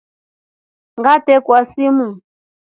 [0.99, 2.07] Ngatrekwa simu.